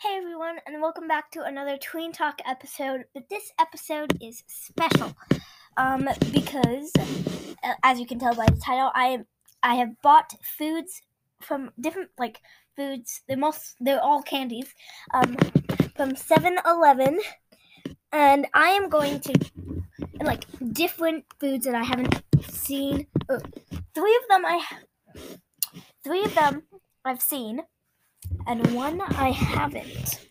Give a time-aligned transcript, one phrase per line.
[0.00, 3.06] Hey everyone, and welcome back to another Tween Talk episode.
[3.14, 5.16] But this episode is special,
[5.76, 6.92] um, because
[7.64, 9.24] uh, as you can tell by the title, I
[9.60, 11.02] I have bought foods
[11.40, 12.40] from different like
[12.76, 13.22] foods.
[13.26, 14.72] They're most they're all candies,
[15.12, 15.34] um,
[15.96, 17.18] from 7-Eleven,
[18.12, 19.34] and I am going to
[20.22, 23.08] like different foods that I haven't seen.
[23.28, 23.40] Uh,
[23.96, 24.64] three of them I
[26.04, 26.62] three of them
[27.04, 27.62] I've seen
[28.48, 30.26] and one I haven't.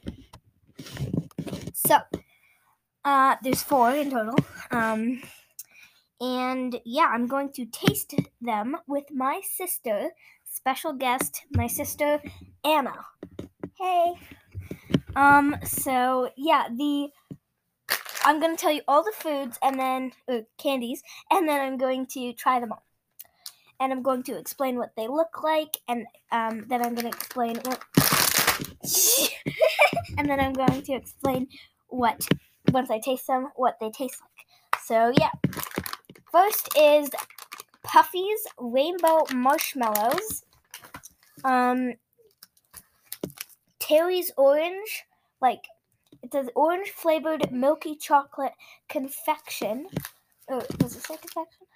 [1.73, 1.99] So,
[3.05, 4.35] uh, there's four in total.
[4.71, 5.21] Um,
[6.20, 10.09] and yeah, I'm going to taste them with my sister,
[10.52, 12.20] special guest, my sister
[12.66, 13.05] Anna.
[13.80, 14.13] Hey.
[15.16, 17.09] Um, so yeah, the
[18.25, 20.11] I'm gonna tell you all the foods and then
[20.58, 22.87] candies, and then I'm going to try them all
[23.80, 27.17] and I'm going to explain what they look like, and um, then I'm going to
[27.17, 27.84] explain what.
[30.17, 31.48] and then I'm going to explain
[31.88, 32.27] what,
[32.72, 34.81] once I taste them, what they taste like.
[34.83, 35.31] So, yeah.
[36.31, 37.09] First is
[37.83, 40.44] Puffy's Rainbow Marshmallows.
[41.44, 41.94] Um,
[43.80, 45.05] Terry's Orange,
[45.42, 45.66] like,
[46.23, 48.53] it says orange flavored milky chocolate
[48.89, 49.88] confection.
[50.50, 51.67] Oh, does it say confection?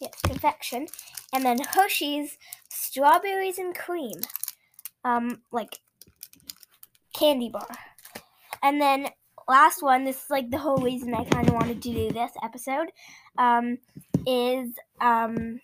[0.00, 0.86] Yes, confection.
[1.32, 4.20] And then Hershey's strawberries and cream.
[5.04, 5.78] Um, like
[7.14, 7.68] candy bar.
[8.62, 9.08] And then
[9.48, 12.32] last one, this is like the whole reason I kind of wanted to do this
[12.42, 12.88] episode,
[13.38, 13.78] um,
[14.26, 15.60] is um,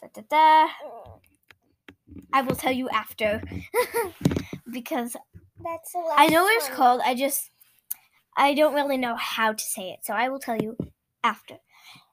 [0.00, 0.68] da, da, da,
[2.32, 3.42] I will tell you after
[4.72, 5.16] because
[5.62, 6.76] That's the last I know what it's one.
[6.76, 7.00] called.
[7.04, 7.50] I just
[8.36, 10.76] I don't really know how to say it, so I will tell you
[11.22, 11.58] after.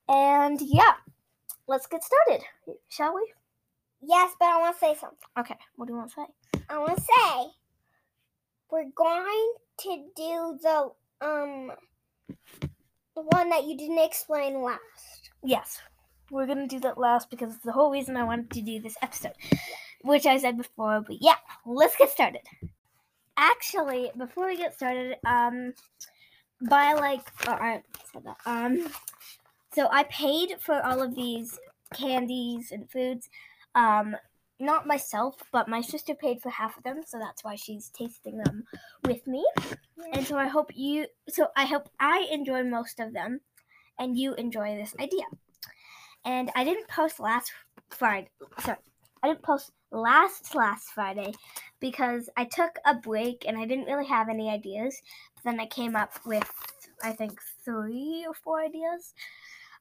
[0.09, 0.93] And yeah,
[1.67, 2.43] let's get started,
[2.89, 3.31] shall we?
[4.01, 5.19] Yes, but I want to say something.
[5.37, 6.61] Okay, what do you want to say?
[6.67, 7.51] I want to say
[8.71, 11.71] we're going to do the um
[13.15, 15.29] the one that you didn't explain last.
[15.43, 15.79] Yes,
[16.31, 18.95] we're gonna do that last because it's the whole reason I wanted to do this
[19.01, 19.33] episode,
[20.01, 21.01] which I said before.
[21.01, 22.41] But yeah, let's get started.
[23.37, 25.73] Actually, before we get started, um,
[26.61, 27.81] by like, oh, I
[28.11, 28.37] said that.
[28.45, 28.89] Um,
[29.73, 31.59] so I paid for all of these
[31.93, 33.29] candies and foods.
[33.75, 34.15] Um,
[34.59, 38.37] not myself, but my sister paid for half of them, so that's why she's tasting
[38.37, 38.65] them
[39.05, 39.45] with me.
[40.11, 43.39] And so I hope you, so I hope I enjoy most of them,
[43.97, 45.23] and you enjoy this idea.
[46.25, 47.53] And I didn't post last
[47.89, 48.29] Friday.
[48.59, 48.77] Sorry,
[49.23, 51.33] I didn't post last last Friday
[51.79, 55.01] because I took a break and I didn't really have any ideas.
[55.35, 56.49] But then I came up with
[57.03, 59.13] I think three or four ideas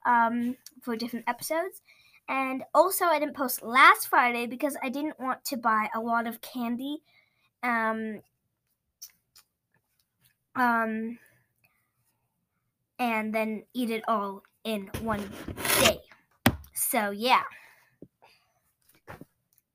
[0.08, 1.82] um, for different episodes.
[2.28, 6.26] And also, I didn't post last Friday because I didn't want to buy a lot
[6.26, 6.98] of candy.
[7.62, 8.20] Um,
[10.56, 11.18] um,
[12.98, 15.30] and then eat it all in one
[15.80, 16.00] day.
[16.74, 17.42] So, yeah.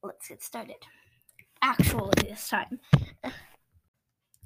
[0.03, 0.75] Let's get started.
[1.61, 2.79] Actually, this time.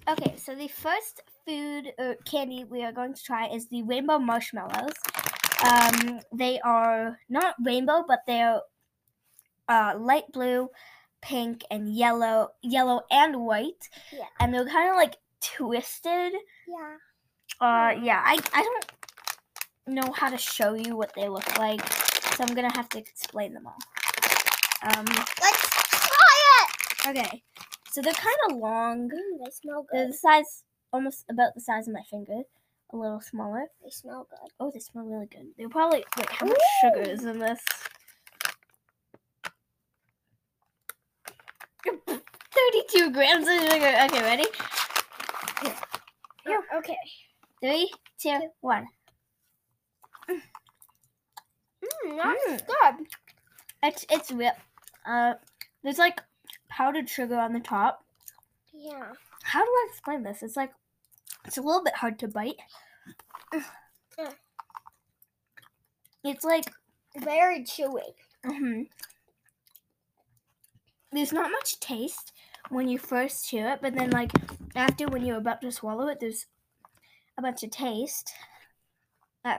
[0.09, 4.17] Okay, so the first food or candy we are going to try is the rainbow
[4.17, 4.93] marshmallows.
[5.65, 8.61] Um, they are not rainbow, but they're
[9.67, 10.69] uh, light blue,
[11.21, 13.89] pink, and yellow, yellow and white.
[14.13, 14.25] Yeah.
[14.39, 16.33] And they're kind of like twisted.
[16.67, 16.97] Yeah.
[17.59, 21.81] Uh, yeah, I, I don't know how to show you what they look like,
[22.35, 23.77] so I'm gonna have to explain them all.
[24.83, 25.05] Um,
[25.41, 25.69] Let's
[26.07, 27.07] try it.
[27.17, 27.43] okay,
[27.89, 29.09] so they're kind of long.
[29.09, 30.13] Mm, they smell They're good.
[30.13, 30.63] the size,
[30.93, 32.41] almost about the size of my finger,
[32.91, 33.65] a little smaller.
[33.83, 34.51] They smell good.
[34.59, 35.47] Oh, they smell really good.
[35.57, 37.59] They're probably wait, how much sugar is in this?
[42.07, 43.93] Thirty-two grams of sugar.
[44.05, 44.45] Okay, ready?
[46.45, 46.59] Yeah.
[46.77, 46.97] Okay.
[47.61, 48.87] Three, two, one.
[50.29, 52.67] Mm, that's Mm.
[52.67, 53.07] good.
[53.83, 54.51] It's it's real.
[55.05, 55.33] Uh,
[55.83, 56.21] there's like
[56.69, 58.03] powdered sugar on the top.
[58.73, 59.13] Yeah.
[59.43, 60.41] How do I explain this?
[60.43, 60.71] It's like
[61.47, 62.57] it's a little bit hard to bite.
[66.23, 66.65] It's like
[67.17, 68.01] Very chewy.
[68.45, 68.87] mhm.
[71.11, 72.33] there's not much taste
[72.69, 74.31] when you first chew it, but then like
[74.75, 76.45] after when you're about to swallow it, there's
[77.37, 78.33] a bunch of taste.
[79.45, 79.57] Uh,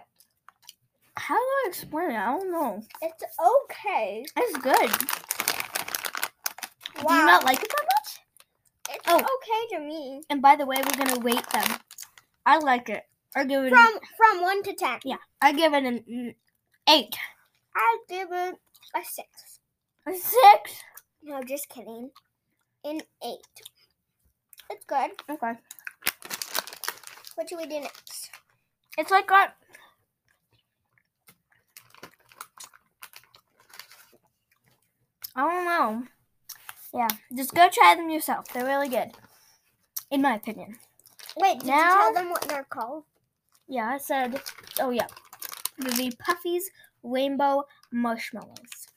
[1.16, 2.16] how do I explain it?
[2.16, 2.82] I don't know.
[3.00, 3.24] It's
[3.64, 4.24] okay.
[4.36, 4.90] It's good.
[7.02, 7.08] Wow.
[7.08, 7.86] Do you not like it that much?
[7.86, 7.87] It's
[9.10, 9.16] Oh.
[9.16, 10.22] okay to me.
[10.28, 11.78] And by the way, we're gonna rate them.
[12.44, 13.04] I like it.
[13.34, 13.70] I give it.
[13.70, 15.00] From from one to ten.
[15.04, 16.34] yeah, I give it an
[16.88, 17.16] eight.
[17.74, 18.54] I give it
[18.94, 19.60] a six.
[20.06, 20.82] A six.
[21.22, 22.10] No, just kidding.
[22.84, 23.62] An eight.
[24.70, 25.10] It's good.
[25.30, 25.52] Okay.
[27.34, 28.30] What should we do next?
[28.96, 29.54] It's like got.
[35.36, 36.08] I don't know.
[36.92, 38.46] Yeah, just go try them yourself.
[38.48, 39.12] They're really good,
[40.10, 40.78] in my opinion.
[41.36, 43.04] Wait, did Now- you tell them what they're called?
[43.68, 44.40] Yeah, I said.
[44.80, 45.06] Oh yeah,
[45.78, 46.62] the Puffies
[47.02, 48.88] Rainbow Marshmallows.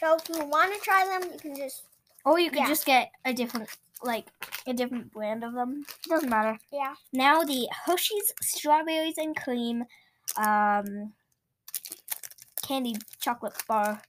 [0.00, 1.82] So if you want to try them, you can just
[2.24, 2.66] Or you can Yeah.
[2.68, 3.68] just get a different,
[4.02, 4.26] like
[4.66, 5.86] a different brand of them.
[6.08, 6.58] Doesn't matter.
[6.72, 6.94] yeah.
[7.12, 9.84] Now the Hershey's strawberries and cream,
[10.36, 11.14] um,
[12.62, 14.02] candy chocolate bar.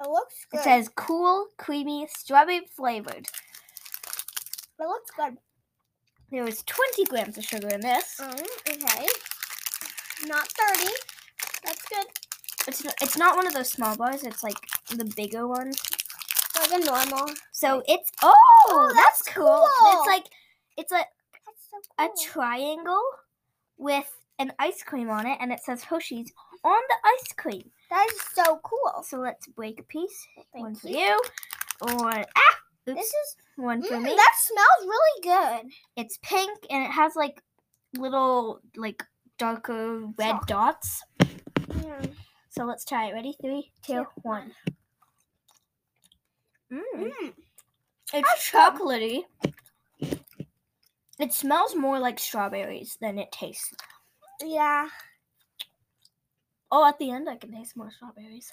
[0.00, 0.60] It looks good.
[0.60, 3.26] It says cool, creamy, strawberry flavored.
[4.78, 5.36] it looks good.
[6.30, 8.20] There is 20 grams of sugar in this.
[8.20, 8.30] Um,
[8.68, 9.06] okay.
[10.26, 10.92] Not thirty.
[11.64, 12.06] That's good.
[12.68, 14.24] It's n- it's not one of those small bars.
[14.24, 14.56] It's like
[14.94, 15.80] the bigger ones.
[16.58, 17.28] Like a normal.
[17.52, 18.34] So it's oh,
[18.68, 19.68] Oh, that's, that's cool.
[19.78, 19.92] cool.
[20.00, 20.24] It's like
[20.76, 21.04] it's a
[21.70, 23.02] so a triangle
[23.78, 26.32] with an ice cream on it, and it says Hershey's
[26.64, 27.70] on the ice cream.
[27.90, 29.02] That is so cool.
[29.04, 30.26] So let's break a piece.
[30.52, 30.98] Thank one for you.
[30.98, 31.20] you.
[31.82, 32.22] Or ah,
[32.88, 34.14] oops, This is one for mm, me.
[34.14, 35.22] that smells really
[35.62, 35.70] good.
[35.96, 37.42] It's pink and it has like
[37.96, 39.04] little like
[39.38, 41.02] darker red dots.
[41.20, 42.12] Mm.
[42.48, 43.12] So let's try it.
[43.12, 43.36] Ready?
[43.40, 44.52] Three, two, Two, one.
[46.72, 46.80] Mm.
[46.96, 47.32] Mm.
[48.14, 48.74] It's That's good.
[48.74, 49.22] chocolatey.
[51.18, 53.72] It smells more like strawberries than it tastes.
[54.42, 54.88] Yeah.
[56.70, 58.52] Oh, at the end I can taste more strawberries.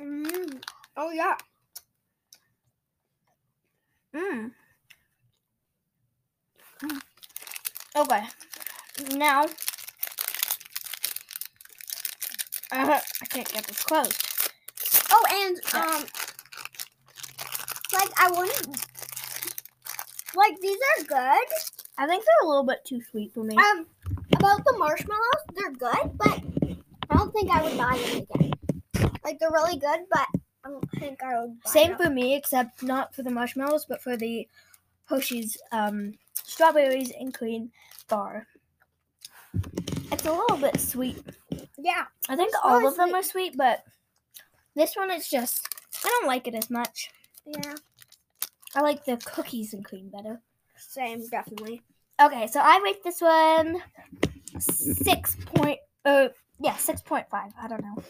[0.00, 0.62] Mm.
[0.96, 1.36] Oh yeah.
[4.14, 4.52] Mm.
[6.82, 7.00] Mm.
[7.96, 8.24] Okay.
[9.16, 9.42] Now,
[12.72, 14.22] uh, I can't get this closed.
[15.10, 16.04] Oh, and um,
[17.92, 18.66] like I wanted,
[20.34, 21.48] like these are good.
[21.98, 23.56] I think they're a little bit too sweet for me.
[23.56, 23.86] Um,
[24.36, 26.47] about the marshmallows, they're good, but
[27.10, 28.52] I don't think I would buy them again.
[29.24, 30.26] Like they're really good, but
[30.64, 31.60] I don't think I would.
[31.62, 31.98] Buy Same them.
[31.98, 34.48] for me, except not for the marshmallows, but for the
[35.04, 37.70] Hershey's um, strawberries and cream
[38.08, 38.46] bar.
[40.12, 41.22] It's a little bit sweet.
[41.78, 42.04] Yeah.
[42.28, 43.18] I think all of them sweet.
[43.18, 43.84] are sweet, but
[44.74, 45.68] this one is just
[46.04, 47.10] I don't like it as much.
[47.46, 47.74] Yeah.
[48.74, 50.40] I like the cookies and cream better.
[50.76, 51.82] Same, definitely.
[52.20, 53.82] Okay, so I rate this one
[54.58, 56.28] six point uh
[56.60, 57.52] yeah, six point five.
[57.60, 58.02] I don't know.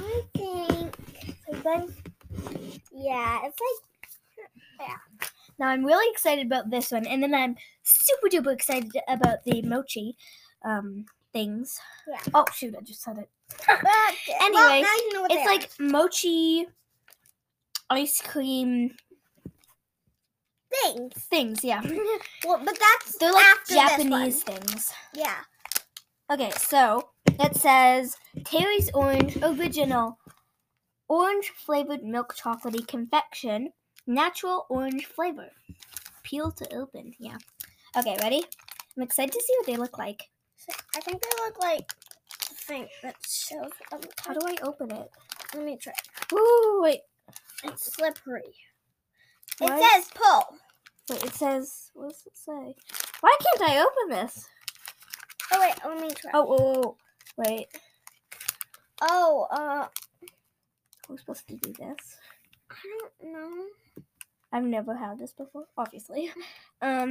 [0.00, 0.96] I think.
[2.92, 4.88] Yeah, it's like.
[4.88, 4.96] Yeah.
[5.58, 9.62] Now I'm really excited about this one, and then I'm super duper excited about the
[9.62, 10.16] mochi
[10.64, 11.78] um things.
[12.08, 12.20] Yeah.
[12.34, 13.28] Oh shoot, I just said it.
[14.40, 16.66] Anyway, well, you know It's like mochi
[17.88, 18.90] ice cream
[20.84, 21.12] things.
[21.30, 21.80] things, yeah.
[22.44, 23.88] Well, but that's They're like after this one.
[24.10, 24.92] Japanese things.
[25.14, 25.36] Yeah.
[26.28, 30.18] Okay, so it says Terry's Orange Original
[31.08, 33.70] Orange flavored milk chocolatey confection,
[34.08, 35.50] natural orange flavor.
[36.24, 37.36] Peel to open, yeah.
[37.96, 38.44] Okay, ready?
[38.96, 40.24] I'm excited to see what they look like.
[40.96, 41.92] I think they look like
[42.48, 43.70] the thing that shows.
[44.18, 45.08] How do I open it?
[45.54, 45.92] let me try.
[46.32, 47.02] Ooh, wait.
[47.62, 48.52] It's slippery.
[49.58, 50.58] Why It says pull.
[51.08, 52.74] Wait, it says, what does it say?
[53.20, 54.48] Why can't I open this?
[55.52, 56.30] Oh wait, let me try.
[56.34, 56.96] Oh, oh, oh,
[57.36, 57.66] wait.
[59.02, 59.86] Oh, uh,
[61.08, 62.16] We're supposed to do this.
[62.70, 62.74] I
[63.20, 63.64] don't know.
[64.52, 66.30] I've never had this before, obviously.
[66.82, 67.10] Um,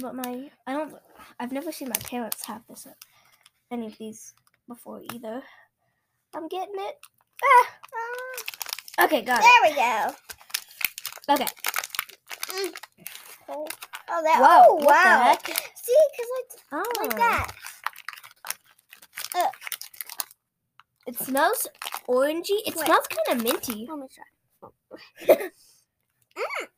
[0.00, 0.94] but my I don't.
[1.38, 2.86] I've never seen my parents have this.
[2.86, 2.94] uh,
[3.70, 4.32] Any of these
[4.66, 5.42] before either.
[6.34, 6.96] I'm getting it.
[7.44, 9.04] Ah.
[9.04, 10.14] Okay, got there we go.
[11.34, 11.42] it.
[11.42, 12.72] Okay.
[13.50, 13.66] Oh,
[14.12, 14.38] oh that.
[14.40, 15.36] Whoa, oh, wow.
[15.74, 17.50] See, because like Oh, like that.
[21.06, 21.66] It smells
[22.08, 22.60] orangey.
[22.64, 22.86] It Wait.
[22.86, 23.86] smells kind of minty.
[23.88, 25.36] Let me try.
[25.36, 25.50] mm,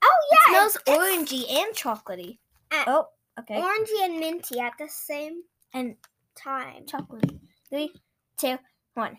[0.03, 0.39] oh yeah.
[0.39, 2.39] It smells orangey and chocolatey.
[2.73, 3.07] Uh, oh,
[3.39, 3.61] okay.
[3.61, 5.43] orangey and minty at the same
[5.75, 5.97] And
[6.35, 6.87] time.
[6.87, 7.39] chocolatey.
[7.69, 7.93] Three,
[8.39, 8.59] two,
[8.95, 9.19] one.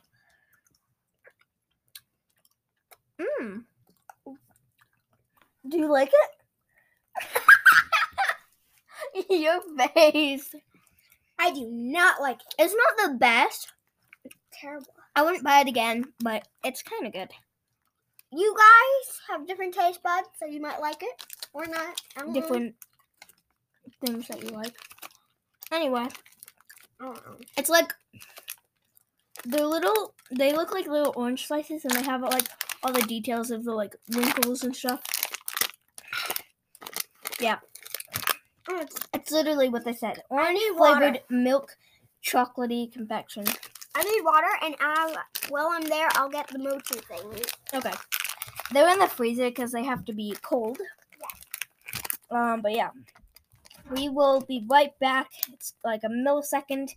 [3.20, 3.64] Mmm.
[5.68, 7.42] Do you like it?
[9.30, 9.62] Your
[9.94, 10.54] face.
[11.38, 12.56] I do not like it.
[12.60, 13.72] It's not the best.
[14.52, 14.88] Terrible.
[15.16, 17.30] I wouldn't buy it again, but it's kind of good.
[18.32, 22.02] You guys have different taste buds, so you might like it or not.
[22.18, 22.42] I don't know.
[22.42, 22.76] Different
[24.06, 24.74] things that you like.
[25.72, 26.08] Anyway,
[27.00, 27.38] I don't know.
[27.58, 27.94] it's like
[29.46, 30.14] they're little.
[30.32, 32.48] They look like little orange slices, and they have like
[32.84, 35.02] all the details of the like wrinkles and stuff.
[37.40, 37.60] Yeah.
[38.70, 40.24] Oh, it's- literally what they said.
[40.30, 41.78] Orange flavored milk
[42.24, 43.46] chocolatey confection.
[43.96, 45.16] I need water, and I'll,
[45.50, 47.44] while I'm there, I'll get the mochi thing.
[47.74, 47.94] Okay.
[48.72, 50.78] They're in the freezer because they have to be cold.
[52.32, 52.90] Um, but yeah.
[53.92, 55.30] We will be right back.
[55.54, 56.90] It's like a millisecond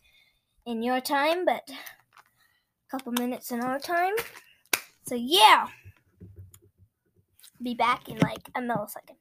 [0.64, 4.14] in your time, but a couple minutes in our time.
[5.06, 5.68] So yeah.
[7.62, 9.16] Be back in like a millisecond.